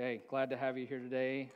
[0.00, 1.50] Okay, glad to have you here today.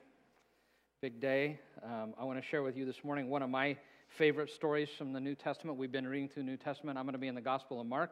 [1.01, 1.61] Big day.
[1.85, 3.77] Um, I want to share with you this morning one of my
[4.19, 5.79] favorite stories from the New Testament.
[5.79, 6.99] We've been reading through the New Testament.
[6.99, 8.11] I'm going to be in the Gospel of Mark.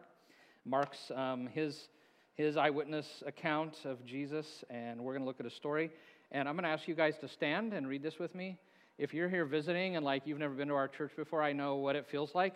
[0.64, 1.88] Mark's um, his
[2.34, 5.90] his eyewitness account of Jesus, and we're going to look at a story.
[6.30, 8.56] And I'm going to ask you guys to stand and read this with me.
[8.98, 11.74] If you're here visiting and like you've never been to our church before, I know
[11.74, 12.54] what it feels like.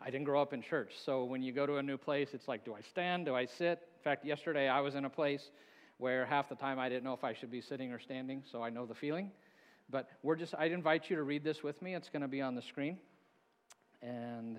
[0.00, 2.48] I didn't grow up in church, so when you go to a new place, it's
[2.48, 3.26] like, do I stand?
[3.26, 3.82] Do I sit?
[3.98, 5.50] In fact, yesterday I was in a place
[6.02, 8.60] where half the time I didn't know if I should be sitting or standing, so
[8.60, 9.30] I know the feeling.
[9.88, 11.94] But we're just, I'd invite you to read this with me.
[11.94, 12.98] It's going to be on the screen.
[14.02, 14.58] And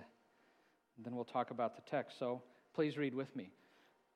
[1.04, 2.18] then we'll talk about the text.
[2.18, 2.42] So
[2.74, 3.52] please read with me.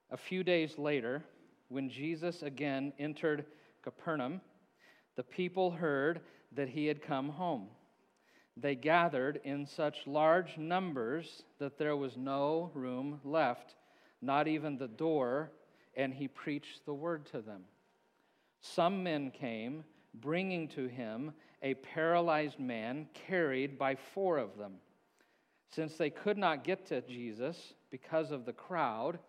[0.09, 1.21] A few days later,
[1.67, 3.43] when Jesus again entered
[3.83, 4.39] Capernaum,
[5.17, 6.21] the people heard
[6.53, 7.67] that he had come home.
[8.55, 13.75] They gathered in such large numbers that there was no room left,
[14.21, 15.51] not even the door
[15.97, 17.63] and he preached the word to them.
[18.61, 19.83] Some men came,
[20.13, 24.75] bringing to him a paralyzed man carried by four of them.
[25.71, 29.19] Since they could not get to Jesus because of the crowd,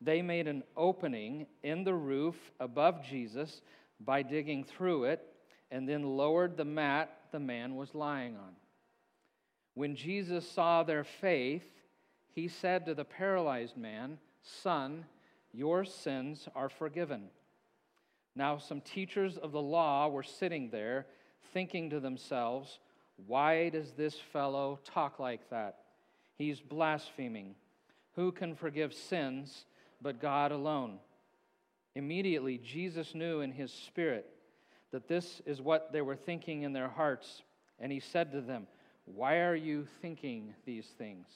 [0.00, 3.62] they made an opening in the roof above Jesus
[3.98, 5.26] by digging through it
[5.70, 8.54] and then lowered the mat the man was lying on.
[9.74, 11.68] When Jesus saw their faith,
[12.34, 15.04] he said to the paralyzed man, Son,
[15.52, 17.28] your sins are forgiven.
[18.36, 21.06] Now, some teachers of the law were sitting there,
[21.52, 22.78] thinking to themselves,
[23.26, 25.78] Why does this fellow talk like that?
[26.36, 27.54] He's blaspheming.
[28.14, 29.66] Who can forgive sins
[30.00, 30.98] but God alone?
[31.94, 34.26] Immediately, Jesus knew in his spirit
[34.92, 37.42] that this is what they were thinking in their hearts,
[37.78, 38.66] and he said to them,
[39.04, 41.26] Why are you thinking these things?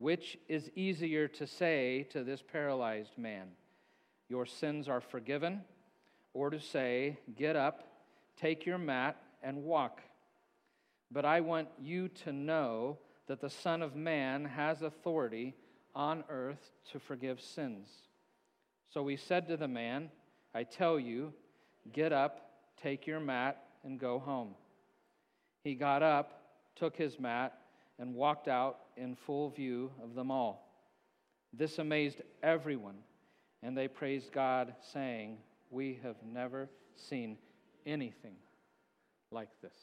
[0.00, 3.48] Which is easier to say to this paralyzed man,
[4.30, 5.60] Your sins are forgiven,
[6.32, 7.86] or to say, Get up,
[8.40, 10.00] take your mat, and walk?
[11.12, 15.54] But I want you to know that the Son of Man has authority
[15.94, 17.90] on earth to forgive sins.
[18.88, 20.10] So he said to the man,
[20.54, 21.34] I tell you,
[21.92, 22.52] get up,
[22.82, 24.54] take your mat, and go home.
[25.62, 26.40] He got up,
[26.74, 27.58] took his mat,
[27.98, 30.68] and walked out in full view of them all.
[31.52, 32.96] This amazed everyone,
[33.62, 35.38] and they praised God, saying,
[35.70, 37.38] We have never seen
[37.86, 38.36] anything
[39.32, 39.74] like this.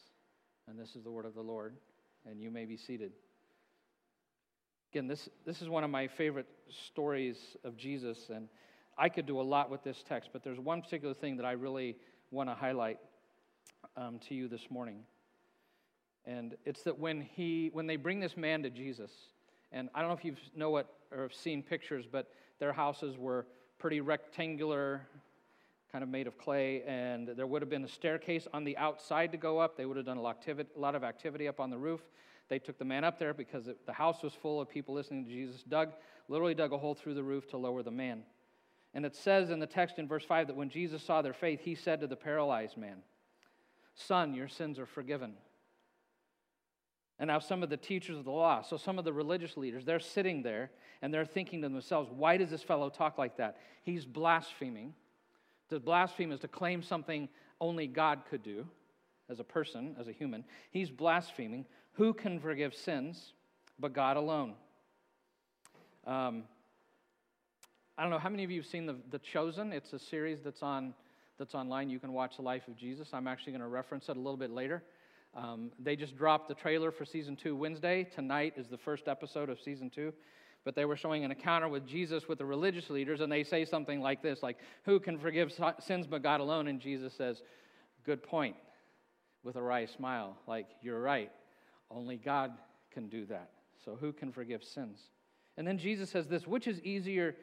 [0.68, 1.76] And this is the word of the Lord,
[2.30, 3.12] and you may be seated.
[4.94, 8.48] Again, this, this is one of my favorite stories of Jesus, and
[8.98, 11.54] I could do a lot with this text, but there's one particular thing that I
[11.54, 11.98] really
[12.32, 13.00] want to highlight
[13.96, 15.00] um, to you this morning.
[16.28, 19.12] And it's that when he when they bring this man to Jesus,
[19.72, 22.30] and I don't know if you know what or have seen pictures, but
[22.60, 23.48] their houses were
[23.80, 25.08] pretty rectangular,
[25.90, 29.32] kind of made of clay, and there would have been a staircase on the outside
[29.32, 29.78] to go up.
[29.78, 32.02] They would have done a lot of activity up on the roof.
[32.50, 35.26] They took the man up there because it, the house was full of people listening
[35.26, 35.64] to Jesus.
[35.64, 35.94] Dug,
[36.28, 38.24] literally dug a hole through the roof to lower the man.
[38.94, 41.62] And it says in the text in verse 5 that when Jesus saw their faith,
[41.62, 42.98] he said to the paralyzed man,
[43.96, 45.34] Son, your sins are forgiven.
[47.20, 49.86] And now some of the teachers of the law, so some of the religious leaders,
[49.86, 50.70] they're sitting there
[51.02, 53.58] and they're thinking to themselves, why does this fellow talk like that?
[53.84, 54.94] He's blaspheming.
[55.70, 57.28] To blaspheme is to claim something
[57.60, 58.68] only God could do
[59.30, 60.44] as a person, as a human.
[60.72, 61.66] He's blaspheming.
[61.94, 63.34] Who can forgive sins
[63.80, 64.54] but God alone?
[66.06, 66.44] Um,
[67.98, 69.74] I don't know how many of you have seen the, the Chosen.
[69.74, 70.94] It's a series that's on
[71.38, 71.90] that's online.
[71.90, 73.10] You can watch the life of Jesus.
[73.14, 74.84] I'm actually going to reference it a little bit later.
[75.36, 78.04] Um, they just dropped the trailer for season two Wednesday.
[78.04, 80.14] Tonight is the first episode of season two.
[80.64, 83.64] But they were showing an encounter with Jesus with the religious leaders, and they say
[83.64, 86.68] something like this like, Who can forgive sins but God alone?
[86.68, 87.42] And Jesus says,
[88.06, 88.56] Good point,
[89.44, 90.38] with a wry smile.
[90.48, 91.32] Like, You're right.
[91.90, 92.52] Only God
[92.92, 93.52] can do that.
[93.86, 95.00] So who can forgive sins?
[95.56, 97.36] And then Jesus says this which is easier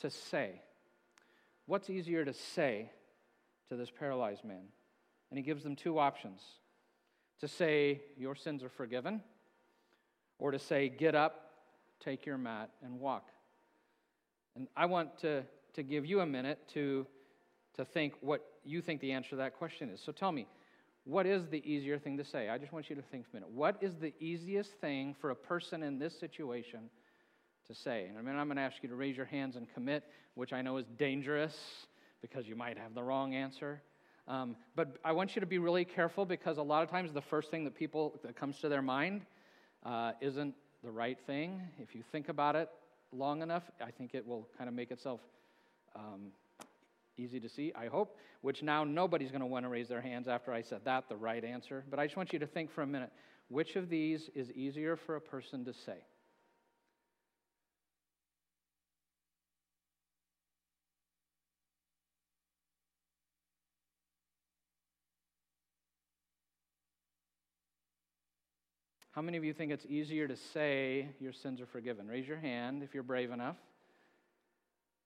[0.00, 0.60] to say?
[1.66, 2.90] What's easier to say
[3.68, 4.64] to this paralyzed man?
[5.30, 6.42] And he gives them two options
[7.40, 9.22] to say, Your sins are forgiven,
[10.38, 11.50] or to say, Get up,
[12.00, 13.28] take your mat, and walk.
[14.56, 15.44] And I want to,
[15.74, 17.06] to give you a minute to,
[17.76, 20.00] to think what you think the answer to that question is.
[20.00, 20.46] So tell me,
[21.04, 22.50] what is the easier thing to say?
[22.50, 23.50] I just want you to think for a minute.
[23.54, 26.90] What is the easiest thing for a person in this situation
[27.66, 28.06] to say?
[28.08, 30.04] And I mean, I'm going to ask you to raise your hands and commit,
[30.34, 31.56] which I know is dangerous
[32.20, 33.80] because you might have the wrong answer.
[34.28, 37.22] Um, but I want you to be really careful because a lot of times the
[37.22, 39.22] first thing that people that comes to their mind
[39.86, 40.54] uh, isn't
[40.84, 41.62] the right thing.
[41.78, 42.68] If you think about it
[43.10, 45.20] long enough, I think it will kind of make itself
[45.96, 46.30] um,
[47.16, 50.28] easy to see, I hope, which now nobody's going to want to raise their hands
[50.28, 51.84] after I said that, the right answer.
[51.90, 53.10] But I just want you to think for a minute
[53.48, 55.96] which of these is easier for a person to say?
[69.18, 72.06] How many of you think it's easier to say your sins are forgiven?
[72.06, 73.56] Raise your hand if you're brave enough.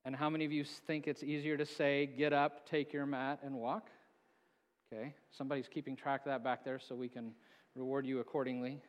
[0.05, 3.38] And how many of you think it's easier to say, get up, take your mat,
[3.43, 3.88] and walk?
[4.93, 7.32] Okay, somebody's keeping track of that back there so we can
[7.75, 8.82] reward you accordingly.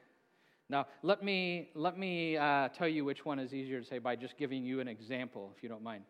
[0.69, 4.17] Now, let me, let me uh, tell you which one is easier to say by
[4.17, 6.03] just giving you an example, if you don't mind.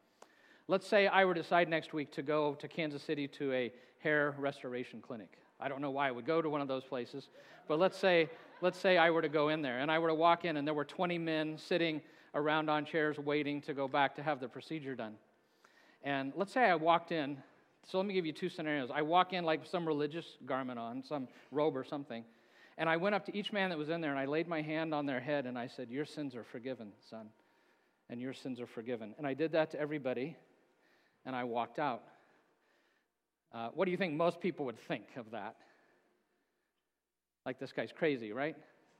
[0.68, 3.71] Let's say I were to decide next week to go to Kansas City to a
[4.00, 5.38] hair restoration clinic.
[5.59, 7.29] I don't know why I would go to one of those places,
[7.67, 8.29] but let's say,
[8.61, 10.67] let's say I were to go in there and I were to walk in and
[10.67, 12.01] there were 20 men sitting
[12.35, 15.15] around on chairs waiting to go back to have the procedure done.
[16.03, 17.38] And let's say I walked in,
[17.85, 18.89] so let me give you two scenarios.
[18.94, 22.23] I walk in like some religious garment on, some robe or something,
[22.77, 24.61] and I went up to each man that was in there and I laid my
[24.61, 27.27] hand on their head and I said, Your sins are forgiven, son,
[28.09, 29.13] and your sins are forgiven.
[29.17, 30.35] And I did that to everybody,
[31.25, 32.03] and I walked out.
[33.53, 35.55] Uh, what do you think most people would think of that?
[37.45, 38.55] Like, this guy's crazy, right?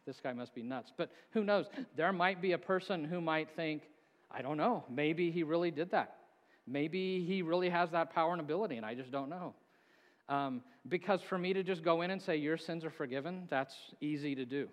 [0.06, 0.92] This guy must be nuts.
[0.96, 1.66] But who knows?
[1.96, 3.84] There might be a person who might think,
[4.30, 6.16] I don't know, maybe he really did that.
[6.68, 9.54] Maybe he really has that power and ability, and I just don't know.
[10.30, 13.76] Um, because for me to just go in and say, Your sins are forgiven, that's
[14.00, 14.70] easy to do.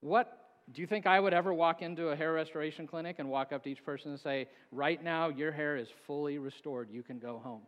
[0.00, 0.38] What
[0.72, 3.64] do you think I would ever walk into a hair restoration clinic and walk up
[3.64, 7.40] to each person and say, Right now, your hair is fully restored, you can go
[7.42, 7.62] home?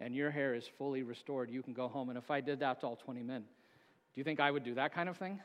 [0.00, 2.08] And your hair is fully restored, you can go home.
[2.08, 4.74] And if I did that to all 20 men, do you think I would do
[4.74, 5.40] that kind of thing?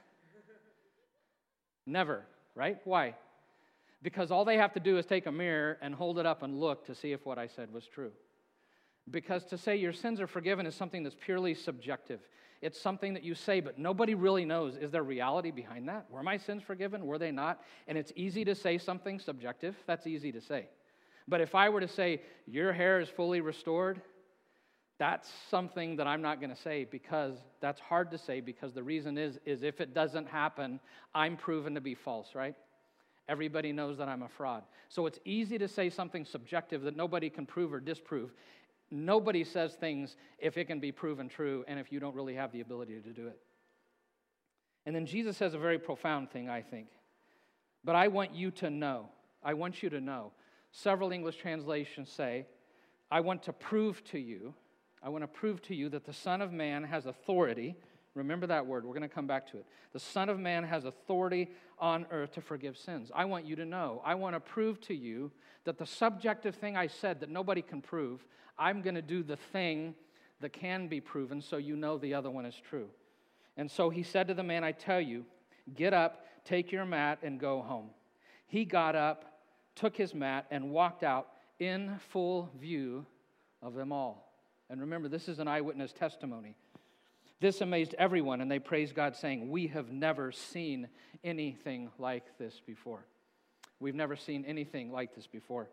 [1.86, 2.26] Never,
[2.56, 2.78] right?
[2.84, 3.16] Why?
[4.02, 6.60] Because all they have to do is take a mirror and hold it up and
[6.60, 8.12] look to see if what I said was true.
[9.10, 12.20] Because to say your sins are forgiven is something that's purely subjective.
[12.62, 14.76] It's something that you say, but nobody really knows.
[14.76, 16.06] Is there reality behind that?
[16.12, 17.06] Were my sins forgiven?
[17.06, 17.62] Were they not?
[17.88, 19.76] And it's easy to say something subjective.
[19.88, 20.68] That's easy to say.
[21.28, 24.02] But if I were to say, your hair is fully restored,
[25.00, 28.84] that's something that I'm not going to say because that's hard to say because the
[28.84, 30.80] reason is is if it doesn't happen,
[31.16, 32.54] I'm proven to be false, right?
[33.30, 34.64] Everybody knows that I'm a fraud.
[34.90, 38.34] So it's easy to say something subjective that nobody can prove or disprove.
[38.92, 42.52] Nobody says things if it can be proven true and if you don't really have
[42.52, 43.40] the ability to do it.
[44.86, 46.88] And then Jesus says a very profound thing, I think.
[47.86, 49.10] But I want you to know.
[49.44, 50.32] I want you to know.
[50.72, 52.48] Several English translations say,
[53.12, 54.54] I want to prove to you
[55.02, 57.76] I want to prove to you that the Son of Man has authority.
[58.16, 59.66] Remember that word, we're going to come back to it.
[59.94, 63.12] The Son of Man has authority on earth to forgive sins.
[63.16, 64.02] I want you to know.
[64.04, 65.32] I want to prove to you
[65.64, 68.26] that the subjective thing I said that nobody can prove,
[68.58, 69.96] I'm going to do the thing
[70.42, 72.90] that can be proven so you know the other one is true.
[73.58, 75.26] And so he said to the man, I tell you,
[75.76, 77.90] get up, take your mat, and go home.
[78.48, 79.40] He got up,
[79.76, 81.28] took his mat, and walked out
[81.60, 83.06] in full view
[83.62, 84.29] of them all.
[84.70, 86.56] And remember, this is an eyewitness testimony.
[87.42, 90.90] This amazed everyone, and they praised God, saying, We have never seen
[91.24, 93.06] anything like this before.
[93.80, 95.70] We've never seen anything like this before.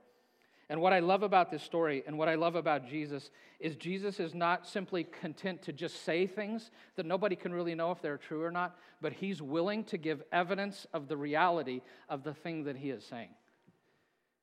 [0.69, 4.19] And what I love about this story and what I love about Jesus is Jesus
[4.19, 8.19] is not simply content to just say things that nobody can really know if they're
[8.19, 12.65] true or not, but he's willing to give evidence of the reality of the thing
[12.65, 13.29] that he is saying.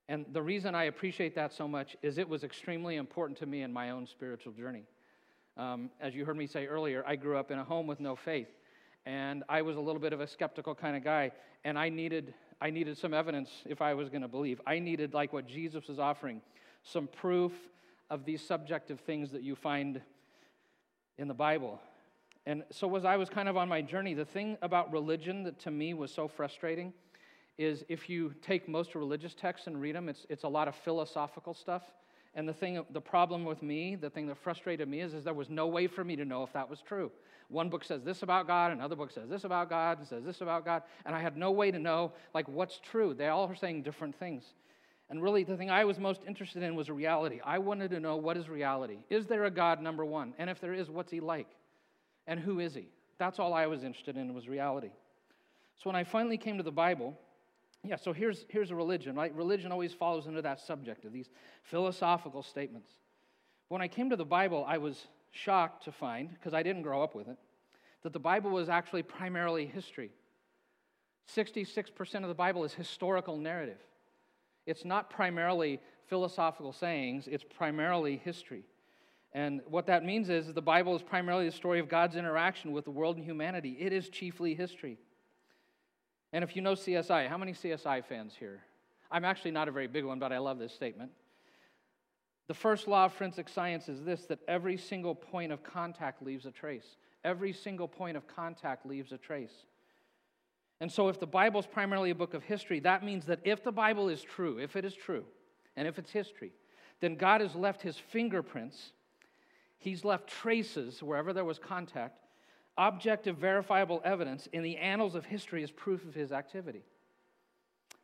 [0.10, 3.62] And the reason I appreciate that so much is it was extremely important to me
[3.62, 4.84] in my own spiritual journey.
[5.56, 8.16] Um, as you heard me say earlier, I grew up in a home with no
[8.16, 8.50] faith,
[9.06, 11.32] and I was a little bit of a skeptical kind of guy,
[11.64, 14.60] and I needed, I needed some evidence if I was going to believe.
[14.66, 16.42] I needed, like what Jesus was offering,
[16.84, 17.54] some proof
[18.10, 20.02] of these subjective things that you find
[21.18, 21.80] in the Bible.
[22.46, 25.60] And so, as I was kind of on my journey, the thing about religion that
[25.60, 26.94] to me was so frustrating
[27.58, 30.76] is if you take most religious texts and read them, it's, it's a lot of
[30.76, 31.84] philosophical stuff.
[32.36, 35.36] And the thing, the problem with me, the thing that frustrated me is, is there
[35.36, 37.12] was no way for me to know if that was true.
[37.50, 40.42] One book says this about God, another book says this about God, and says this
[40.42, 43.14] about God, and I had no way to know like what's true.
[43.14, 44.44] They all are saying different things.
[45.10, 47.40] And really, the thing I was most interested in was reality.
[47.46, 48.98] I wanted to know what is reality.
[49.12, 50.34] Is there a God, number one?
[50.40, 51.50] And if there is, what's he like?
[52.26, 52.88] And who is he?
[53.20, 54.90] That's all I was interested in was reality.
[55.78, 57.16] So when I finally came to the Bible,
[57.84, 59.34] yeah, so here's, here's a religion, right?
[59.36, 61.30] Religion always follows into that subject of these
[61.64, 62.90] philosophical statements.
[63.68, 67.04] When I came to the Bible, I was shocked to find, because I didn't grow
[67.04, 67.38] up with it,
[68.04, 70.12] that the Bible was actually primarily history.
[71.36, 73.80] 66% of the Bible is historical narrative.
[74.66, 78.64] It's not primarily philosophical sayings, it's primarily history.
[79.34, 82.86] And what that means is the Bible is primarily the story of God's interaction with
[82.86, 83.76] the world and humanity.
[83.80, 85.00] It is chiefly history.
[86.34, 88.60] And if you know CSI, how many CSI fans here?
[89.12, 91.12] I'm actually not a very big one, but I love this statement.
[92.48, 96.48] The first law of forensic science is this that every single point of contact leaves
[96.48, 96.98] a trace.
[97.24, 99.54] Every single point of contact leaves a trace.
[100.82, 103.64] And so, if the Bible is primarily a book of history, that means that if
[103.64, 105.24] the Bible is true, if it is true,
[105.78, 106.52] and if it's history,
[107.00, 108.92] then God has left his fingerprints,
[109.78, 112.23] he's left traces wherever there was contact,
[112.78, 116.84] objective, verifiable evidence in the annals of history as proof of his activity.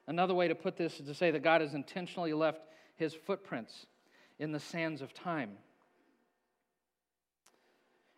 [0.08, 2.62] Another way to put this is to say that God has intentionally left
[2.96, 3.86] his footprints
[4.40, 5.52] in the sands of time.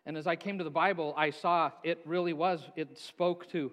[0.04, 3.70] And as I came to the Bible, I saw it really was, it spoke to,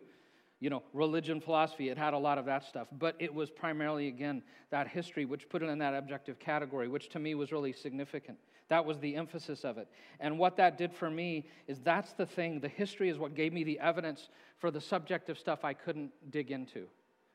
[0.59, 1.89] you know, religion, philosophy.
[1.89, 2.87] It had a lot of that stuff.
[2.97, 7.09] But it was primarily, again, that history, which put it in that objective category, which
[7.09, 8.37] to me was really significant.
[8.67, 9.87] That was the emphasis of it.
[10.19, 12.59] And what that did for me is that's the thing.
[12.59, 16.51] The history is what gave me the evidence for the subjective stuff I couldn't dig
[16.51, 16.87] into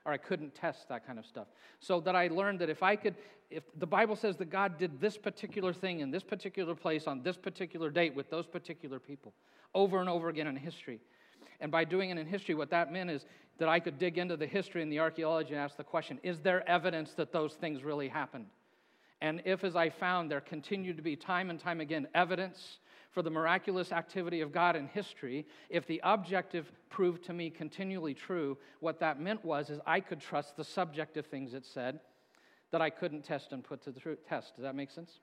[0.04, 1.46] or I couldn't test that kind of stuff.
[1.80, 3.14] So that I learned that if I could,
[3.50, 7.22] if the Bible says that God did this particular thing in this particular place on
[7.22, 9.32] this particular date with those particular people
[9.74, 11.00] over and over again in history.
[11.60, 13.26] And by doing it in history, what that meant is
[13.58, 16.40] that I could dig into the history and the archaeology and ask the question is
[16.40, 18.46] there evidence that those things really happened?
[19.20, 22.78] And if, as I found, there continued to be time and time again evidence
[23.10, 28.12] for the miraculous activity of God in history, if the objective proved to me continually
[28.12, 32.00] true, what that meant was is I could trust the subjective things it said
[32.72, 34.56] that I couldn't test and put to the test.
[34.56, 35.20] Does that make sense?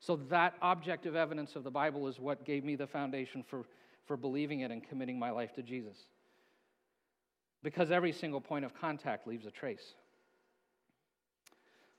[0.00, 3.66] So that objective evidence of the Bible is what gave me the foundation for,
[4.06, 5.96] for believing it and committing my life to Jesus.
[7.62, 9.94] Because every single point of contact leaves a trace.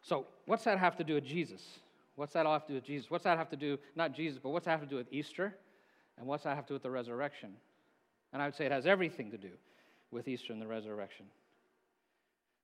[0.02, 1.62] So, what's that have to do with Jesus?
[2.16, 3.10] What's that all have to do with Jesus?
[3.10, 5.56] What's that have to do, not Jesus, but what's that have to do with Easter?
[6.18, 7.54] And what's that have to do with the resurrection?
[8.34, 9.52] And I would say it has everything to do
[10.12, 11.26] with Easter and the resurrection.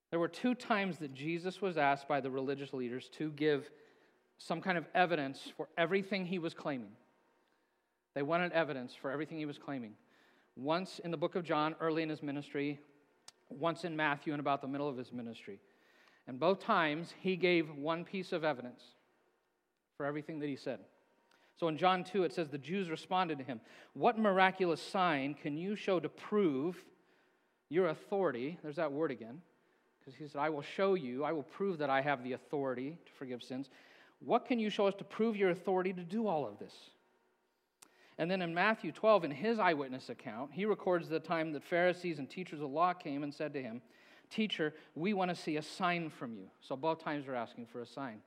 [0.09, 3.69] There were two times that Jesus was asked by the religious leaders to give
[4.37, 6.91] some kind of evidence for everything he was claiming.
[8.17, 9.93] They wanted evidence for everything he was claiming.
[10.55, 12.79] Once in the book of John, early in his ministry,
[13.51, 15.59] once in Matthew, and about the middle of his ministry.
[16.25, 18.81] And both times, he gave one piece of evidence
[19.97, 20.79] for everything that he said.
[21.59, 23.61] So in John 2, it says, The Jews responded to him,
[23.93, 26.83] What miraculous sign can you show to prove
[27.69, 28.57] your authority?
[28.63, 29.43] There's that word again.
[29.99, 32.97] Because he said, I will show you, I will prove that I have the authority
[33.05, 33.69] to forgive sins.
[34.25, 36.73] What can you show us to prove your authority to do all of this?
[38.17, 42.17] And then in Matthew 12, in his eyewitness account, he records the time that Pharisees
[42.17, 43.81] and teachers of law came and said to him,
[44.29, 46.47] Teacher, we want to see a sign from you.
[46.61, 48.19] So both times they're asking for a sign.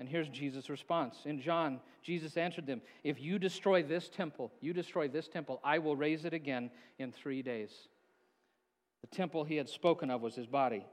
[0.00, 1.18] And here's Jesus' response.
[1.24, 5.78] In John, Jesus answered them If you destroy this temple, you destroy this temple, I
[5.78, 7.70] will raise it again in three days.
[9.02, 10.86] The temple he had spoken of was his body.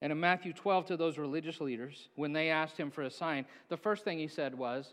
[0.00, 3.46] And in Matthew 12, to those religious leaders, when they asked him for a sign,
[3.68, 4.92] the first thing he said was,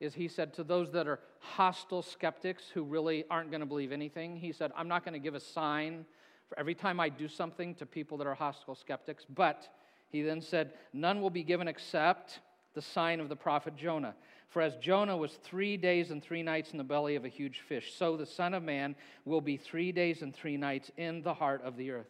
[0.00, 3.92] is he said to those that are hostile skeptics who really aren't going to believe
[3.92, 6.04] anything, he said, I'm not going to give a sign
[6.48, 9.68] for every time I do something to people that are hostile skeptics, but
[10.08, 12.40] he then said, None will be given except
[12.74, 14.14] the sign of the prophet Jonah.
[14.48, 17.60] For as Jonah was three days and three nights in the belly of a huge
[17.68, 21.34] fish, so the Son of Man will be three days and three nights in the
[21.34, 22.08] heart of the earth.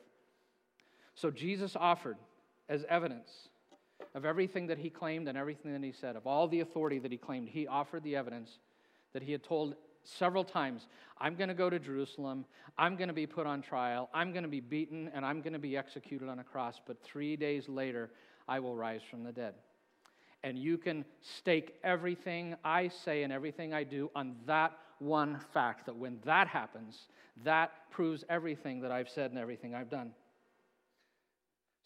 [1.14, 2.16] So Jesus offered
[2.68, 3.48] as evidence
[4.14, 7.12] of everything that he claimed and everything that he said, of all the authority that
[7.12, 8.58] he claimed, he offered the evidence
[9.12, 9.74] that he had told
[10.04, 10.86] several times
[11.20, 12.44] I'm going to go to Jerusalem,
[12.76, 15.52] I'm going to be put on trial, I'm going to be beaten, and I'm going
[15.52, 18.10] to be executed on a cross, but three days later,
[18.46, 19.54] I will rise from the dead.
[20.44, 25.86] And you can stake everything I say and everything I do on that one fact
[25.86, 27.08] that when that happens,
[27.44, 30.12] that proves everything that I've said and everything I've done.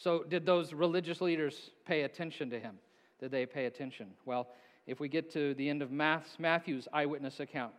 [0.03, 2.75] So, did those religious leaders pay attention to him?
[3.19, 4.07] Did they pay attention?
[4.25, 4.47] Well,
[4.85, 7.73] if we get to the end of Matthew's eyewitness account,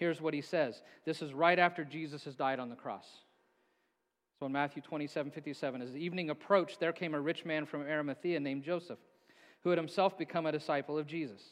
[0.00, 0.80] Here's what he says.
[1.04, 3.06] This is right after Jesus has died on the cross.
[4.38, 7.82] So in Matthew 27 57, as the evening approached, there came a rich man from
[7.82, 8.98] Arimathea named Joseph,
[9.62, 11.42] who had himself become a disciple of Jesus.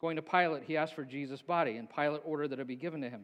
[0.00, 3.00] Going to Pilate, he asked for Jesus' body, and Pilate ordered that it be given
[3.00, 3.22] to him.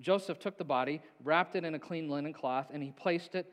[0.00, 3.52] Joseph took the body, wrapped it in a clean linen cloth, and he placed it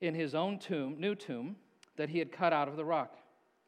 [0.00, 1.56] in his own tomb, new tomb,
[1.96, 3.16] that he had cut out of the rock.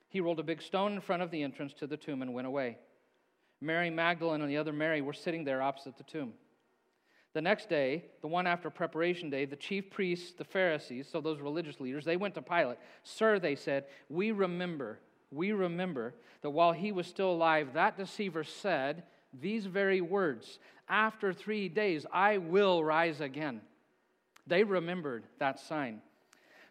[0.09, 2.47] He rolled a big stone in front of the entrance to the tomb and went
[2.47, 2.79] away.
[3.61, 6.33] Mary Magdalene and the other Mary were sitting there opposite the tomb.
[7.35, 11.41] The next day, the one after preparation day, the chief priests, the Pharisees, so those
[11.41, 12.79] religious leaders, they went to Pilate.
[13.03, 14.99] Sir, they said, we remember,
[15.31, 19.03] we remember that while he was still alive, that deceiver said
[19.39, 20.59] these very words
[20.89, 23.61] After three days, I will rise again.
[24.47, 26.01] They remembered that sign.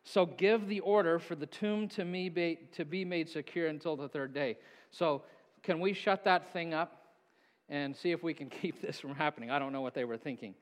[0.07, 3.95] So give the order for the tomb to, me be, to be made secure until
[3.95, 4.57] the third day.
[4.89, 5.23] So,
[5.63, 6.97] can we shut that thing up?
[7.69, 9.51] and see if we can keep this from happening.
[9.51, 10.55] I don't know what they were thinking.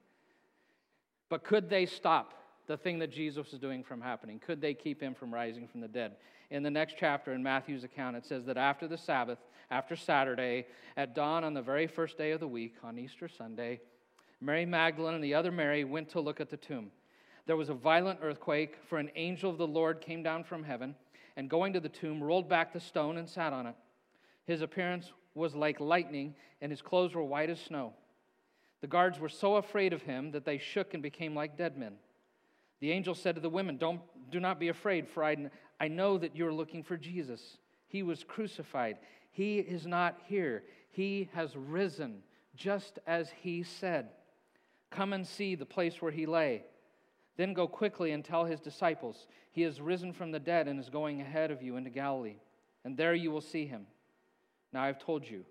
[1.30, 2.34] But could they stop
[2.68, 4.40] the thing that Jesus was doing from happening?
[4.40, 6.14] Could they keep him from rising from the dead?
[6.52, 9.40] In the next chapter in Matthew's account, it says that after the Sabbath,
[9.72, 13.82] after Saturday, at dawn on the very first day of the week, on Easter Sunday,
[14.40, 16.92] Mary Magdalene and the other Mary went to look at the tomb.
[17.46, 20.96] There was a violent earthquake, for an angel of the Lord came down from heaven
[21.36, 23.76] and going to the tomb, rolled back the stone and sat on it.
[24.46, 27.94] His appearance was like lightning, and his clothes were white as snow.
[28.82, 31.96] The guards were so afraid of him that they shook and became like dead men.
[32.80, 35.50] The angel said to the women, Don't, Do not be afraid, for I,
[35.80, 37.58] I know that you're looking for Jesus.
[37.88, 38.98] He was crucified.
[39.32, 40.64] He is not here.
[40.92, 42.24] He has risen,
[42.56, 44.10] just as he said.
[44.90, 46.64] Come and see the place where he lay.
[47.38, 50.90] Then go quickly and tell his disciples, He has risen from the dead and is
[50.90, 52.38] going ahead of you into Galilee,
[52.84, 53.88] and there you will see him.
[54.72, 55.46] Now I've told you.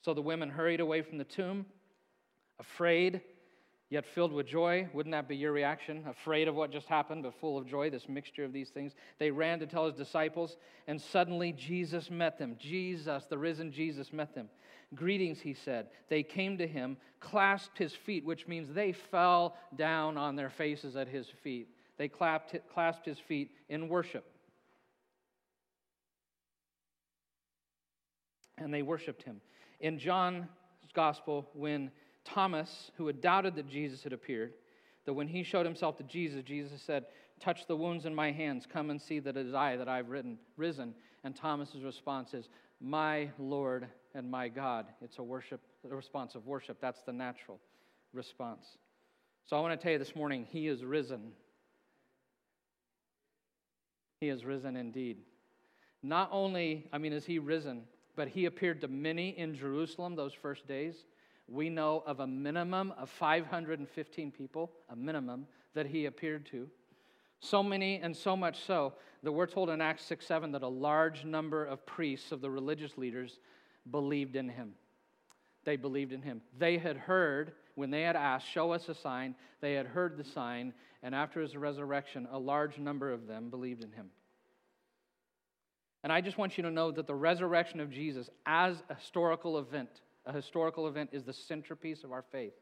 [0.00, 1.66] So the women hurried away from the tomb,
[2.58, 3.20] afraid,
[3.92, 4.88] yet filled with joy.
[4.94, 6.02] Wouldn't that be your reaction?
[6.08, 8.94] Afraid of what just happened, but full of joy, this mixture of these things.
[9.18, 10.56] They ran to tell his disciples,
[10.86, 12.56] and suddenly Jesus met them.
[12.58, 14.48] Jesus, the risen Jesus, met them.
[14.94, 15.88] Greetings, he said.
[16.08, 20.96] They came to him, clasped his feet, which means they fell down on their faces
[20.96, 21.68] at his feet.
[21.98, 24.24] They clapped, clasped his feet in worship.
[28.58, 29.40] and they worshiped him.
[29.80, 30.46] In John's
[30.94, 31.90] gospel, when
[32.24, 34.54] Thomas, who had doubted that Jesus had appeared,
[35.04, 37.06] that when he showed himself to Jesus, Jesus said,
[37.40, 40.10] Touch the wounds in my hands, come and see that it is I that I've
[40.10, 40.94] written, risen.
[41.24, 42.48] And Thomas's response is,
[42.80, 44.86] My Lord and my God.
[45.00, 45.60] It's a worship,
[45.90, 46.78] a response of worship.
[46.80, 47.58] That's the natural
[48.12, 48.66] response.
[49.44, 51.32] So I want to tell you this morning, He is risen.
[54.20, 55.18] He is risen indeed.
[56.04, 57.82] Not only, I mean, is He risen,
[58.16, 60.96] but he appeared to many in Jerusalem those first days.
[61.48, 66.68] We know of a minimum of 515 people, a minimum, that he appeared to.
[67.40, 70.68] So many and so much so that we're told in Acts 6 7 that a
[70.68, 73.38] large number of priests, of the religious leaders,
[73.90, 74.74] believed in him.
[75.64, 76.40] They believed in him.
[76.58, 80.24] They had heard, when they had asked, Show us a sign, they had heard the
[80.24, 84.10] sign, and after his resurrection, a large number of them believed in him.
[86.04, 89.58] And I just want you to know that the resurrection of Jesus as a historical
[89.58, 92.54] event, a historical event, is the centerpiece of our faith.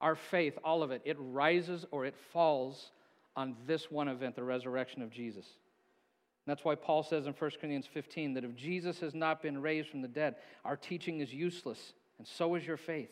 [0.00, 2.90] Our faith, all of it, it rises or it falls
[3.34, 5.44] on this one event, the resurrection of Jesus.
[5.44, 9.60] And that's why Paul says in 1 Corinthians 15 that if Jesus has not been
[9.60, 13.10] raised from the dead, our teaching is useless, and so is your faith.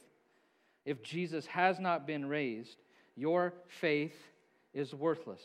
[0.85, 2.77] If Jesus has not been raised,
[3.17, 4.17] your faith
[4.73, 5.43] is worthless.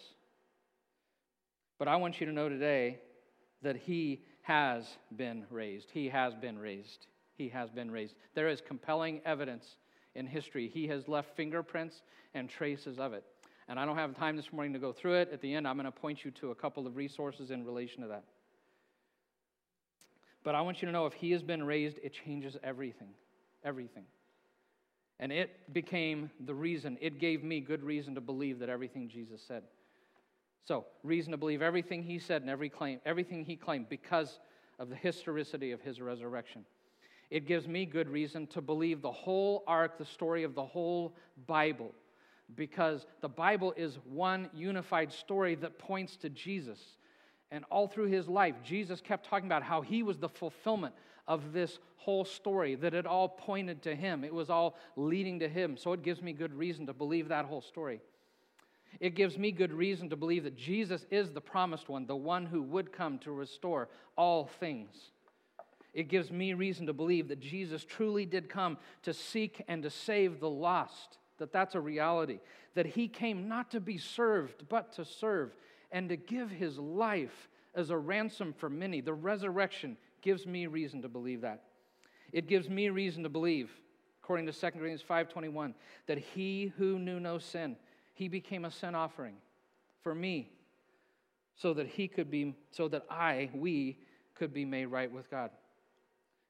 [1.79, 2.99] But I want you to know today
[3.63, 5.89] that he has been raised.
[5.91, 7.07] He has been raised.
[7.41, 8.13] He has been raised.
[8.35, 9.65] There is compelling evidence
[10.13, 10.69] in history.
[10.71, 12.03] He has left fingerprints
[12.35, 13.23] and traces of it.
[13.67, 15.29] And I don't have time this morning to go through it.
[15.33, 18.03] At the end, I'm going to point you to a couple of resources in relation
[18.03, 18.25] to that.
[20.43, 23.09] But I want you to know if he has been raised, it changes everything.
[23.65, 24.03] Everything.
[25.19, 29.41] And it became the reason, it gave me good reason to believe that everything Jesus
[29.47, 29.63] said.
[30.63, 34.39] So, reason to believe everything he said and every claim, everything he claimed because
[34.77, 36.65] of the historicity of his resurrection.
[37.31, 41.15] It gives me good reason to believe the whole arc, the story of the whole
[41.47, 41.95] Bible,
[42.55, 46.79] because the Bible is one unified story that points to Jesus.
[47.49, 50.93] And all through his life, Jesus kept talking about how he was the fulfillment
[51.25, 54.25] of this whole story, that it all pointed to him.
[54.25, 55.77] It was all leading to him.
[55.77, 58.01] So it gives me good reason to believe that whole story.
[58.99, 62.45] It gives me good reason to believe that Jesus is the promised one, the one
[62.45, 65.11] who would come to restore all things.
[65.93, 69.89] It gives me reason to believe that Jesus truly did come to seek and to
[69.89, 72.39] save the lost, that that's a reality,
[72.75, 75.53] that he came not to be served, but to serve
[75.91, 79.01] and to give his life as a ransom for many.
[79.01, 81.63] The resurrection gives me reason to believe that.
[82.31, 83.69] It gives me reason to believe,
[84.23, 85.73] according to 2 Corinthians 5:21,
[86.05, 87.75] that he who knew no sin
[88.21, 89.35] he became a sin offering
[90.03, 90.51] for me
[91.55, 93.97] so that he could be so that I we
[94.35, 95.49] could be made right with God.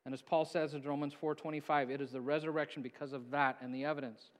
[0.05, 3.73] And as Paul says in Romans 4:25, it is the resurrection because of that and
[3.73, 4.31] the evidence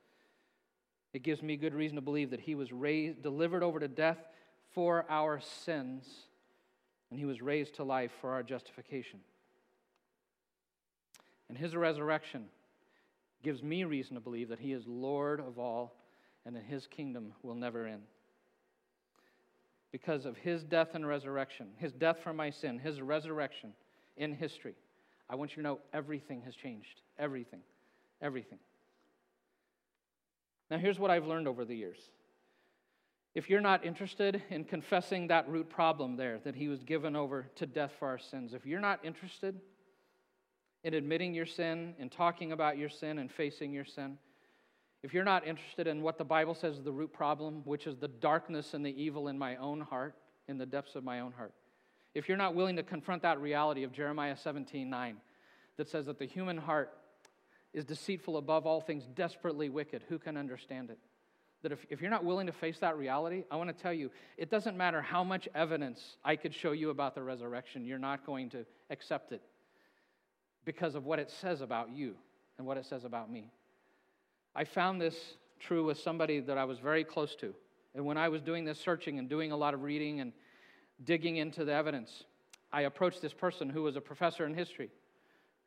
[1.14, 4.18] It gives me good reason to believe that he was raised, delivered over to death
[4.74, 6.06] for our sins,
[7.10, 9.20] and he was raised to life for our justification.
[11.50, 12.46] And his resurrection
[13.44, 15.98] gives me reason to believe that he is Lord of all
[16.46, 18.04] and that his kingdom will never end.
[19.92, 23.74] Because of his death and resurrection, his death for my sin, his resurrection
[24.16, 24.76] in history,
[25.32, 27.02] I want you to know everything has changed.
[27.18, 27.62] Everything.
[28.22, 28.60] Everything.
[30.70, 31.98] Now, here's what I've learned over the years.
[33.34, 37.50] If you're not interested in confessing that root problem there, that he was given over
[37.56, 39.60] to death for our sins, if you're not interested
[40.84, 44.18] in admitting your sin, in talking about your sin, and facing your sin,
[45.02, 47.96] if you're not interested in what the Bible says is the root problem, which is
[47.96, 50.16] the darkness and the evil in my own heart,
[50.50, 51.54] in the depths of my own heart,
[52.14, 55.18] if you're not willing to confront that reality of Jeremiah 17 9,
[55.78, 56.94] that says that the human heart
[57.74, 60.04] is deceitful above all things, desperately wicked.
[60.10, 61.00] Who can understand it?
[61.64, 64.12] That if, if you're not willing to face that reality, I want to tell you,
[64.38, 68.26] it doesn't matter how much evidence I could show you about the resurrection, you're not
[68.26, 69.42] going to accept it
[70.66, 72.16] because of what it says about you
[72.58, 73.52] and what it says about me.
[74.56, 75.16] I found this
[75.60, 77.54] true with somebody that I was very close to.
[77.94, 80.34] And when I was doing this searching and doing a lot of reading and
[81.04, 82.24] digging into the evidence,
[82.72, 84.90] I approached this person who was a professor in history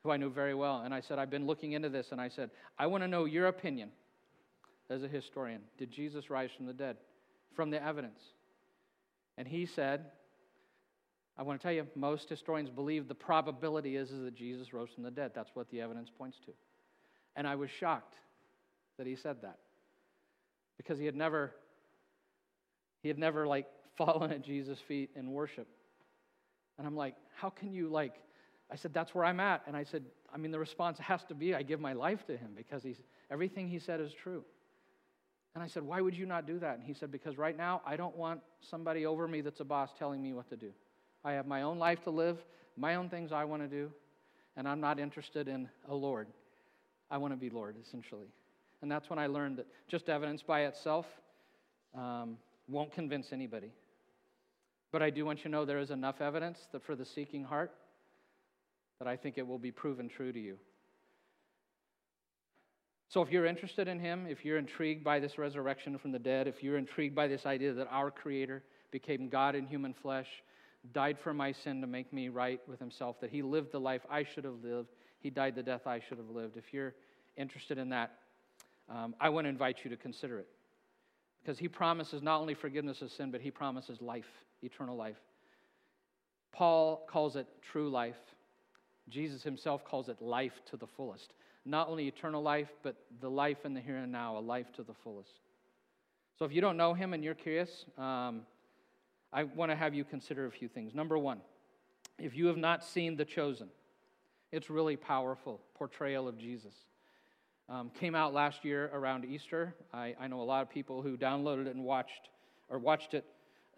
[0.02, 0.82] who I knew very well.
[0.84, 2.12] And I said, I've been looking into this.
[2.12, 3.90] And I said, I want to know your opinion
[4.90, 5.62] as a historian.
[5.78, 6.96] Did Jesus rise from the dead?
[7.56, 8.20] From the evidence.
[9.38, 10.04] And he said,
[11.36, 14.90] I want to tell you, most historians believe the probability is, is that Jesus rose
[14.94, 15.32] from the dead.
[15.34, 16.52] That's what the evidence points to.
[17.34, 18.14] And I was shocked
[18.98, 19.58] that he said that
[20.76, 21.52] because he had never
[23.02, 25.68] he had never like fallen at jesus feet in worship
[26.78, 28.14] and i'm like how can you like
[28.70, 29.62] I said, That's where I'm at.
[29.66, 32.36] And I said, I mean, the response has to be I give my life to
[32.36, 34.44] him because he's, everything he said is true.
[35.54, 36.74] And I said, Why would you not do that?
[36.74, 39.90] And he said, Because right now I don't want somebody over me that's a boss
[39.98, 40.72] telling me what to do.
[41.24, 42.38] I have my own life to live,
[42.76, 43.90] my own things I want to do,
[44.56, 46.26] and I'm not interested in a Lord.
[47.10, 48.28] I want to be Lord, essentially.
[48.82, 51.06] And that's when I learned that just evidence by itself
[51.94, 52.36] um,
[52.68, 53.70] won't convince anybody.
[54.94, 57.42] But I do want you to know there is enough evidence that for the seeking
[57.42, 57.72] heart,
[59.00, 60.56] that I think it will be proven true to you.
[63.08, 66.46] So, if you're interested in Him, if you're intrigued by this resurrection from the dead,
[66.46, 70.28] if you're intrigued by this idea that our Creator became God in human flesh,
[70.92, 74.02] died for my sin to make me right with Himself, that He lived the life
[74.08, 76.94] I should have lived, He died the death I should have lived, if you're
[77.36, 78.12] interested in that,
[78.88, 80.46] um, I want to invite you to consider it.
[81.44, 84.30] Because He promises not only forgiveness of sin, but He promises life,
[84.62, 85.20] eternal life.
[86.54, 88.16] Paul calls it true life.
[89.08, 91.32] Jesus himself calls it life to the fullest.
[91.64, 94.82] Not only eternal life, but the life in the here and now, a life to
[94.82, 95.40] the fullest.
[96.38, 98.42] So if you don't know him and you're curious, um,
[99.32, 100.94] I want to have you consider a few things.
[100.94, 101.40] Number one,
[102.18, 103.68] if you have not seen The Chosen,
[104.52, 106.74] it's really powerful portrayal of Jesus.
[107.68, 109.74] Um, came out last year around Easter.
[109.92, 112.28] I, I, know a lot of people who downloaded it and watched
[112.68, 113.24] or watched it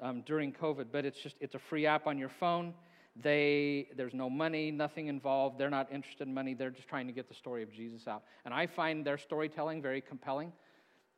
[0.01, 2.75] um, during COVID, but it's just it's a free app on your phone.
[3.23, 5.59] They, there's no money, nothing involved.
[5.59, 6.53] They're not interested in money.
[6.53, 8.25] They're just trying to get the story of Jesus out.
[8.45, 10.53] And I find their storytelling very compelling.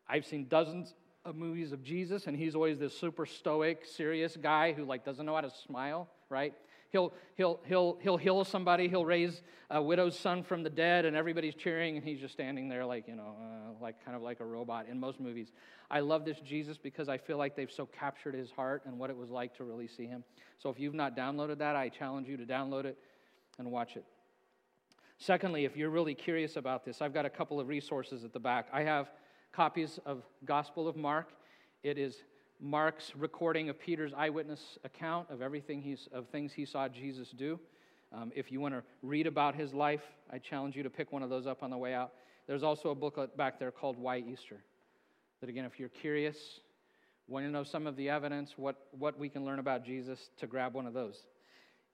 [0.08, 4.72] I've seen dozens of movies of Jesus, and he's always this super stoic, serious guy
[4.72, 6.54] who like doesn't know how to smile, right?
[6.90, 11.14] He'll, he'll, he'll, he'll heal somebody, he'll raise a widow's son from the dead, and
[11.14, 14.40] everybody's cheering, and he's just standing there like, you know, uh, like kind of like
[14.40, 15.52] a robot in most movies.
[15.90, 19.10] I love this Jesus because I feel like they've so captured his heart and what
[19.10, 20.24] it was like to really see him.
[20.58, 22.98] So if you've not downloaded that, I challenge you to download it
[23.58, 24.04] and watch it.
[25.18, 28.40] Secondly, if you're really curious about this, I've got a couple of resources at the
[28.40, 28.68] back.
[28.72, 29.10] I have
[29.52, 31.32] copies of Gospel of Mark.
[31.82, 32.22] It is
[32.60, 37.60] Mark's recording of Peter's eyewitness account of everything he's, of things he saw Jesus do.
[38.12, 41.22] Um, if you want to read about his life, I challenge you to pick one
[41.22, 42.12] of those up on the way out.
[42.46, 44.56] There's also a booklet back there called Why Easter.
[45.40, 46.36] That again, if you're curious,
[47.28, 50.46] want to know some of the evidence, what, what we can learn about Jesus, to
[50.46, 51.26] grab one of those.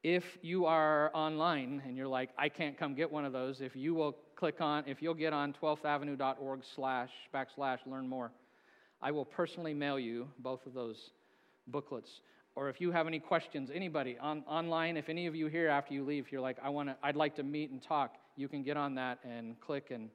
[0.03, 3.75] If you are online and you're like, I can't come get one of those, if
[3.75, 8.31] you will click on, if you'll get on 12thavenue.org slash backslash learn more,
[9.05, 11.11] I will personally mail you both of those
[11.67, 12.23] booklets.
[12.57, 15.93] Or if you have any questions, anybody on, online, if any of you here after
[15.93, 18.63] you leave, you're like, I want to, I'd like to meet and talk, you can
[18.63, 20.09] get on that and click, and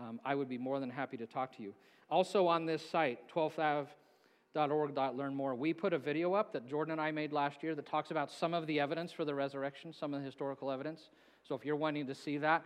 [0.00, 1.74] um, I would be more than happy to talk to you.
[2.10, 7.12] Also on this site, 12th.org.learn more, we put a video up that Jordan and I
[7.12, 10.18] made last year that talks about some of the evidence for the resurrection, some of
[10.18, 11.10] the historical evidence.
[11.46, 12.64] So if you're wanting to see that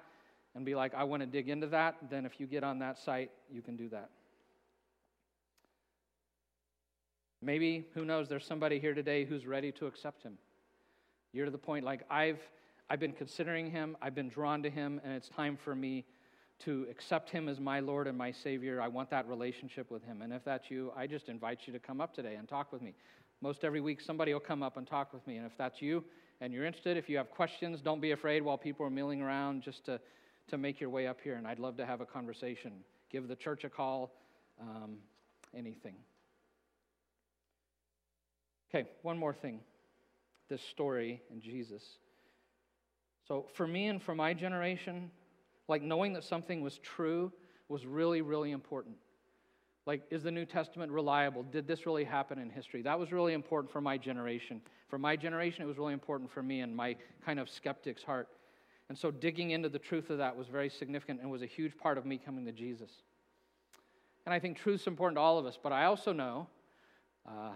[0.55, 2.99] and be like, I want to dig into that, then if you get on that
[2.99, 4.09] site, you can do that.
[7.41, 10.39] Maybe, who knows, there's somebody here today who's ready to accept him.
[11.33, 12.41] You're to the point like, I've,
[12.91, 16.05] I've been considering him, I've been drawn to him, and it's time for me
[16.65, 18.81] to accept him as my Lord and my Savior.
[18.81, 20.23] I want that relationship with him.
[20.23, 22.83] And if that's you, I just invite you to come up today and talk with
[22.83, 22.95] me.
[23.41, 25.37] Most every week, somebody will come up and talk with me.
[25.37, 26.03] And if that's you
[26.41, 29.63] and you're interested, if you have questions, don't be afraid while people are milling around
[29.63, 30.01] just to,
[30.49, 31.37] to make your way up here.
[31.37, 32.73] And I'd love to have a conversation.
[33.11, 34.11] Give the church a call,
[34.61, 34.97] um,
[35.57, 35.95] anything.
[38.69, 39.61] Okay, one more thing
[40.49, 41.83] this story and Jesus.
[43.27, 45.11] So, for me and for my generation,
[45.69, 47.31] like knowing that something was true
[47.69, 48.97] was really, really important.
[49.85, 51.43] Like, is the New Testament reliable?
[51.43, 52.83] Did this really happen in history?
[52.83, 54.61] That was really important for my generation.
[54.89, 58.29] For my generation, it was really important for me and my kind of skeptic's heart.
[58.89, 61.77] And so, digging into the truth of that was very significant and was a huge
[61.77, 62.91] part of me coming to Jesus.
[64.25, 66.49] And I think truth's important to all of us, but I also know
[67.27, 67.53] uh,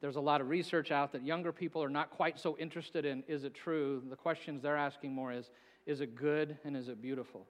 [0.00, 3.24] there's a lot of research out that younger people are not quite so interested in
[3.28, 4.02] is it true?
[4.08, 5.50] The questions they're asking more is
[5.86, 7.46] is it good and is it beautiful?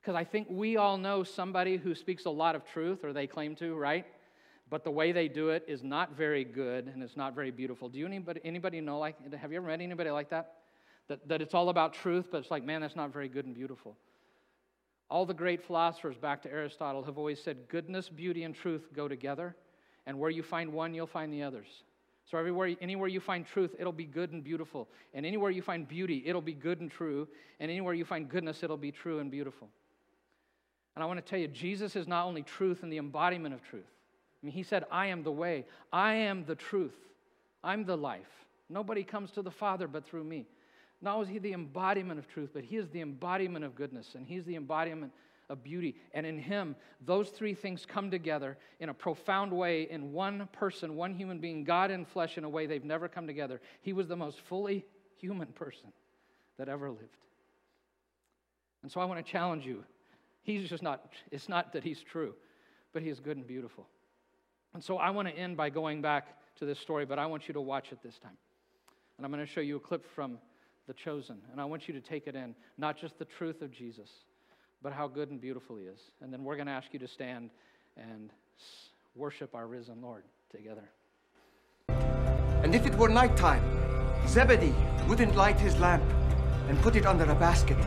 [0.00, 3.26] Because I think we all know somebody who speaks a lot of truth, or they
[3.26, 4.06] claim to, right?
[4.70, 7.88] But the way they do it is not very good and it's not very beautiful.
[7.88, 10.54] Do you anybody, anybody know like, have you ever met anybody like that?
[11.08, 11.28] that?
[11.28, 13.96] That it's all about truth, but it's like, man, that's not very good and beautiful.
[15.08, 19.06] All the great philosophers, back to Aristotle, have always said goodness, beauty, and truth go
[19.06, 19.54] together.
[20.06, 21.66] And where you find one, you'll find the others.
[22.30, 24.88] So everywhere, anywhere you find truth, it'll be good and beautiful.
[25.14, 27.28] And anywhere you find beauty, it'll be good and true.
[27.60, 29.68] And anywhere you find goodness, it'll be true and beautiful.
[30.94, 33.62] And I want to tell you, Jesus is not only truth and the embodiment of
[33.62, 33.84] truth.
[34.42, 36.96] I mean, he said, I am the way, I am the truth,
[37.62, 38.22] I'm the life.
[38.68, 40.46] Nobody comes to the Father but through me.
[41.02, 44.14] Not only is he the embodiment of truth, but he is the embodiment of goodness,
[44.14, 45.12] and he's the embodiment
[45.48, 45.96] of beauty.
[46.12, 50.96] And in him, those three things come together in a profound way in one person,
[50.96, 53.60] one human being, God in flesh, in a way they've never come together.
[53.80, 54.84] He was the most fully
[55.20, 55.92] human person
[56.58, 57.02] that ever lived.
[58.82, 59.84] And so I want to challenge you
[60.46, 62.32] He's just not, it's not that he's true,
[62.92, 63.88] but he is good and beautiful.
[64.74, 67.48] And so I want to end by going back to this story, but I want
[67.48, 68.36] you to watch it this time.
[69.16, 70.38] And I'm going to show you a clip from
[70.86, 71.38] The Chosen.
[71.50, 74.08] And I want you to take it in, not just the truth of Jesus,
[74.82, 76.00] but how good and beautiful he is.
[76.20, 77.50] And then we're going to ask you to stand
[77.96, 78.30] and
[79.14, 80.88] worship our risen Lord together.
[81.88, 83.62] And if it were nighttime,
[84.26, 84.74] Zebedee
[85.08, 86.04] wouldn't light his lamp
[86.68, 87.78] and put it under a basket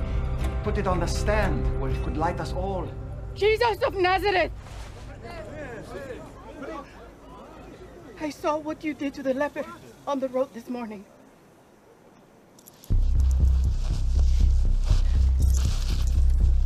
[0.64, 2.88] Put it on the stand where it could light us all.
[3.34, 4.52] Jesus of Nazareth!
[8.20, 9.66] I saw what you did to the leper
[10.06, 11.06] on the road this morning.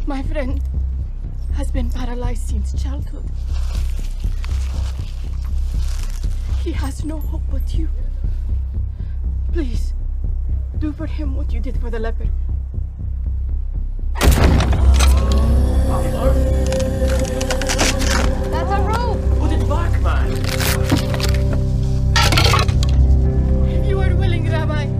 [0.05, 0.61] My friend
[1.53, 3.23] has been paralyzed since childhood.
[6.61, 7.87] He has no hope but you.
[9.53, 9.93] Please,
[10.79, 12.27] do for him what you did for the leper.
[18.51, 19.21] That's a rope!
[19.39, 20.31] Put it back, man!
[23.69, 24.92] If you are willing, Rabbi,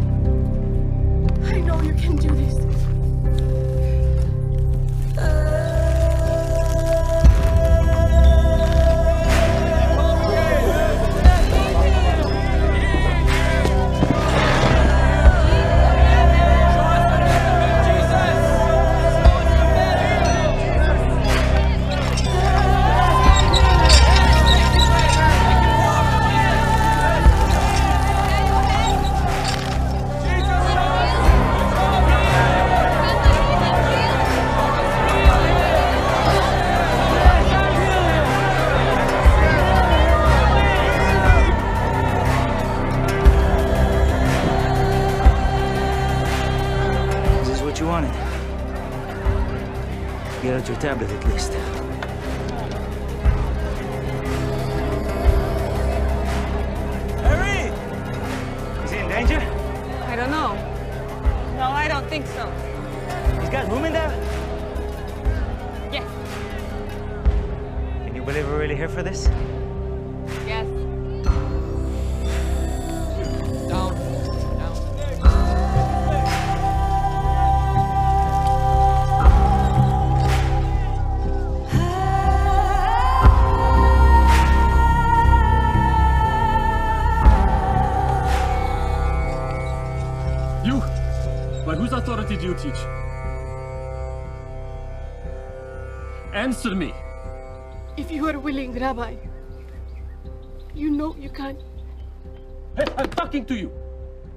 [103.44, 103.72] I'm to you.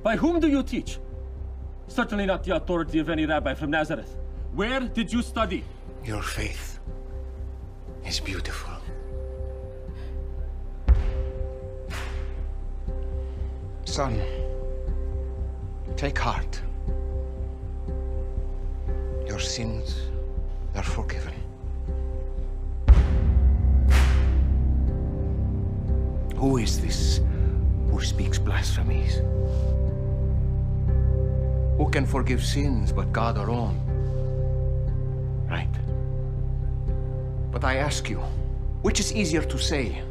[0.02, 0.98] By whom do you teach?
[1.86, 4.16] Certainly not the authority of any rabbi from Nazareth.
[4.52, 5.62] Where did you study?
[6.04, 6.80] Your faith
[8.04, 8.72] is beautiful.
[13.84, 14.20] Son,
[15.96, 16.60] take heart.
[19.28, 20.00] Your sins
[20.74, 21.34] are forgiven.
[26.34, 27.20] Who is this
[27.96, 29.22] who speaks blasphemies?
[31.78, 33.80] Who can forgive sins but God alone?
[35.48, 35.74] Right.
[37.50, 38.18] But I ask you,
[38.82, 40.02] which is easier to say?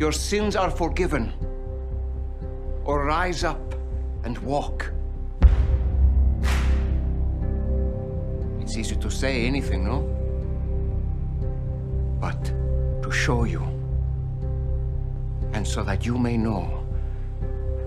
[0.00, 1.32] Your sins are forgiven,
[2.84, 3.76] or rise up
[4.24, 4.90] and walk?
[8.60, 9.98] It's easy to say anything, no?
[12.20, 12.42] But
[13.04, 13.79] to show you,
[15.70, 16.84] so that you may know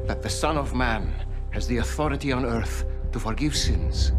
[0.07, 1.13] that the Son of Man
[1.51, 4.13] has the authority on earth to forgive sins.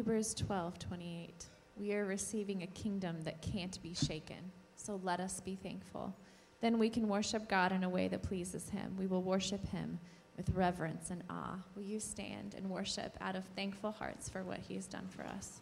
[0.00, 1.44] Hebrews 12, 28.
[1.76, 6.16] We are receiving a kingdom that can't be shaken, so let us be thankful.
[6.62, 8.96] Then we can worship God in a way that pleases Him.
[8.98, 9.98] We will worship Him
[10.38, 11.58] with reverence and awe.
[11.76, 15.26] Will you stand and worship out of thankful hearts for what He has done for
[15.26, 15.60] us?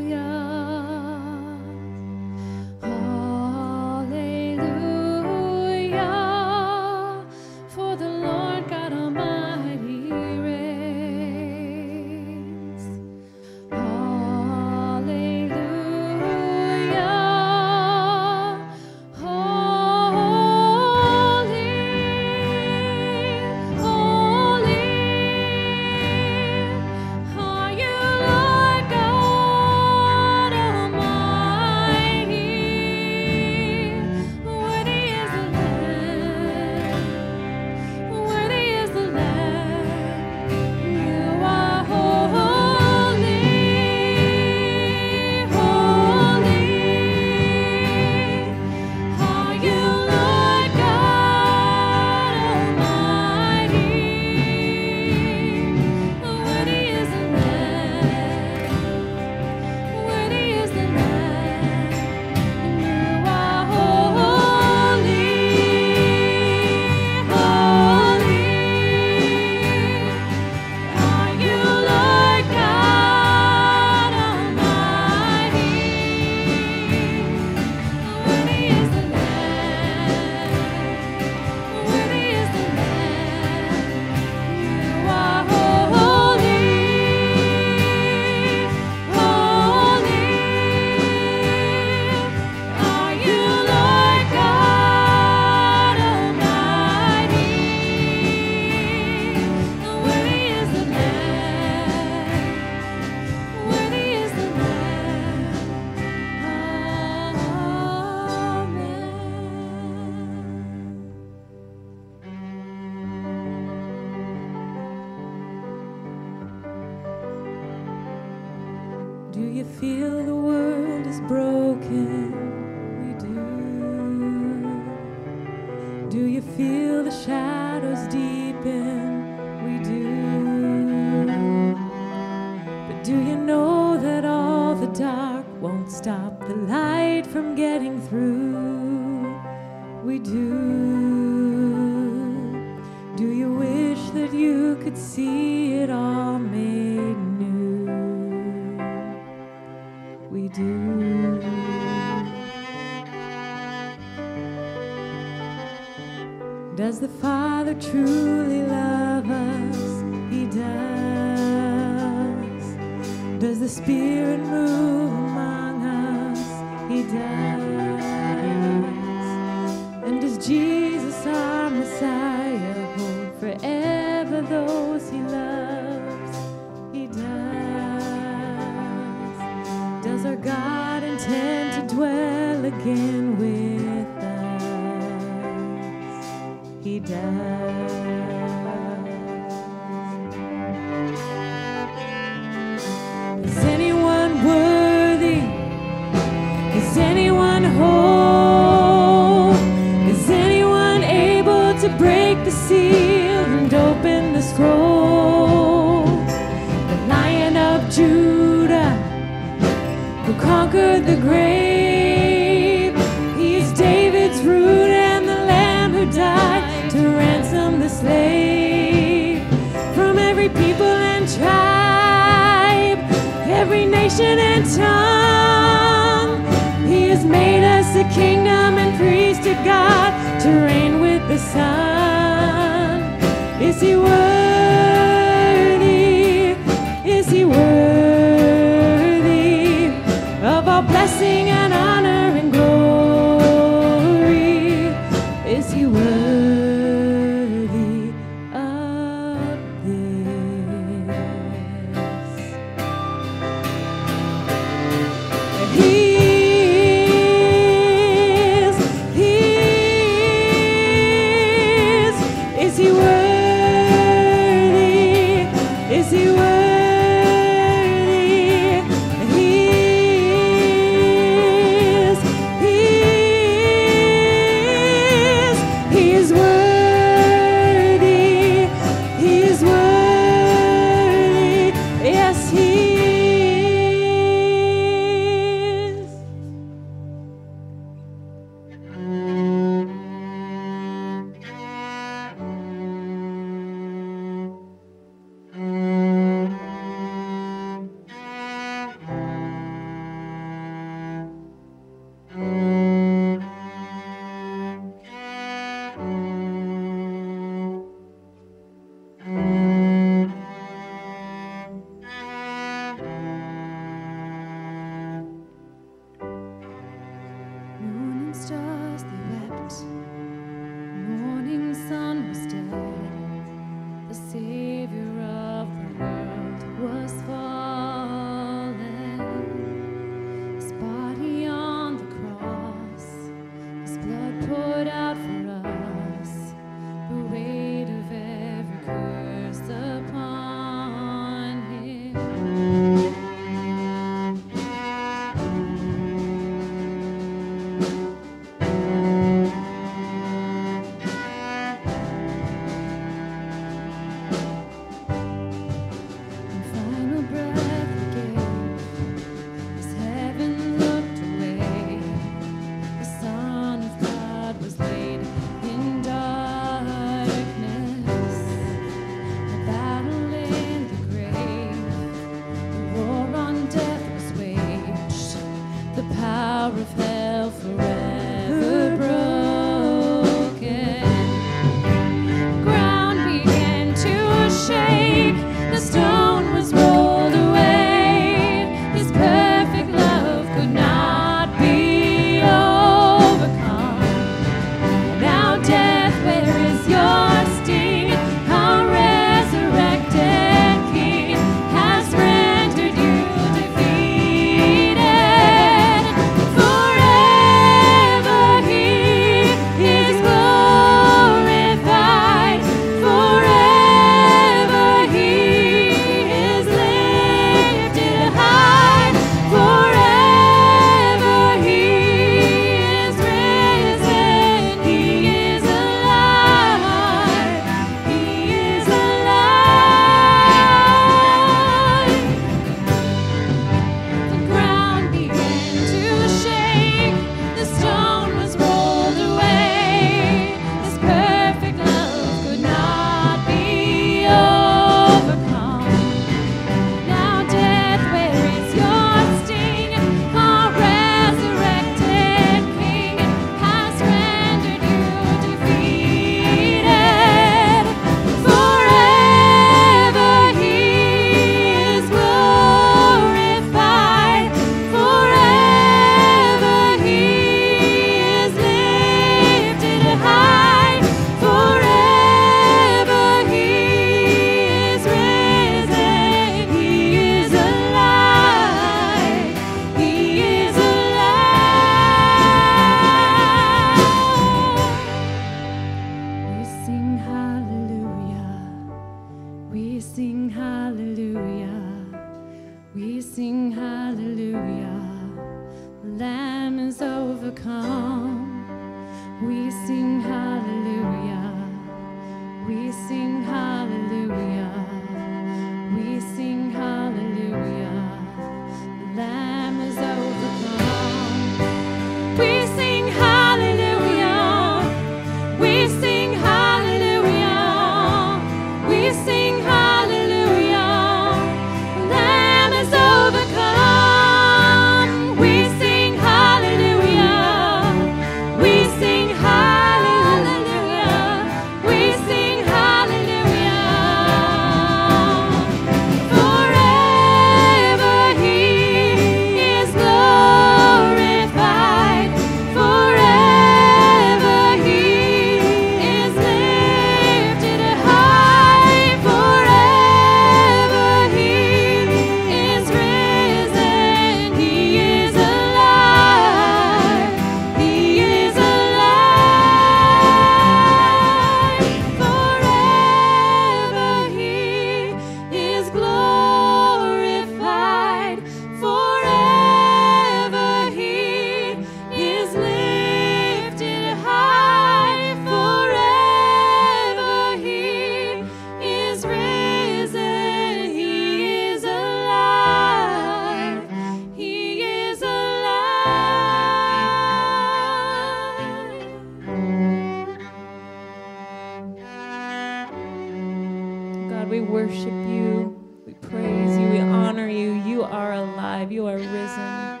[594.50, 595.80] We worship you.
[596.04, 596.88] We praise you.
[596.88, 597.70] We honor you.
[597.70, 598.90] You are alive.
[598.90, 600.00] You are risen.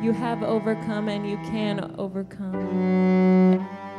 [0.00, 3.54] You have overcome and you can overcome.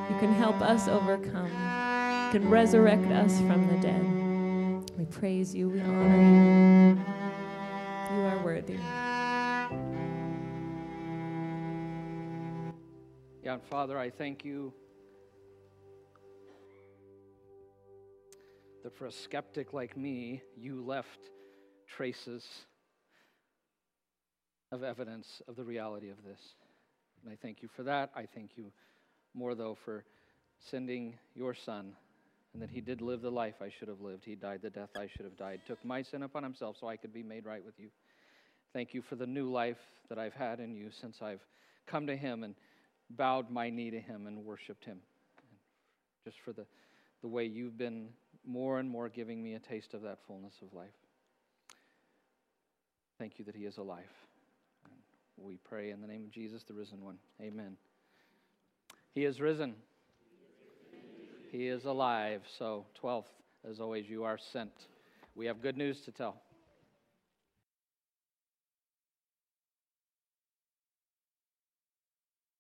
[0.10, 1.48] You can help us overcome.
[1.48, 4.92] You can resurrect us from the dead.
[4.98, 5.68] We praise you.
[5.68, 7.00] We honor you.
[8.16, 8.78] You are worthy.
[13.44, 14.74] Yeah, Father, I thank you
[18.84, 21.32] that for a skeptic like me, you left
[21.88, 22.46] traces
[24.72, 26.40] of evidence of the reality of this.
[27.24, 28.12] And I thank you for that.
[28.16, 28.72] I thank you
[29.34, 30.04] more, though, for
[30.60, 31.94] sending your son
[32.54, 34.24] and that he did live the life I should have lived.
[34.26, 36.98] He died the death I should have died, took my sin upon himself so I
[36.98, 37.90] could be made right with you.
[38.74, 39.78] Thank you for the new life
[40.10, 41.42] that I've had in you since I've
[41.88, 42.54] come to him and
[43.10, 45.00] bowed my knee to him and worshiped him.
[46.24, 46.66] Just for the,
[47.22, 48.10] the way you've been
[48.46, 50.90] more and more giving me a taste of that fullness of life.
[53.18, 54.12] Thank you that he is alive.
[55.38, 57.18] And we pray in the name of Jesus, the risen one.
[57.42, 57.78] Amen.
[59.14, 59.76] He is risen.
[61.52, 62.42] He is alive.
[62.58, 63.26] So, 12th,
[63.70, 64.72] as always, you are sent.
[65.36, 66.42] We have good news to tell.